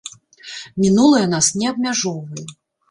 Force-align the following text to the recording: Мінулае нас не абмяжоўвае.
Мінулае 0.83 1.21
нас 1.37 1.51
не 1.61 1.71
абмяжоўвае. 1.77 2.47